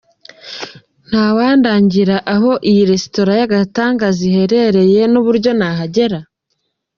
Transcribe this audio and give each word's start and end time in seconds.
"Ntawandangira 1.07 2.15
aho 2.33 2.51
iyi 2.69 2.83
resitora 2.91 3.31
y'agatangaza 3.39 4.21
iherereye 4.29 5.01
n'uburyo 5.11 5.51
nahagera?". 5.59 6.19